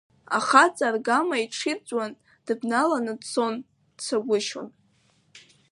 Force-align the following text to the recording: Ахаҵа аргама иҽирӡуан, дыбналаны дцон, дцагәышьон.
Ахаҵа 0.37 0.85
аргама 0.89 1.37
иҽирӡуан, 1.43 2.11
дыбналаны 2.45 3.13
дцон, 3.19 3.55
дцагәышьон. 3.97 4.67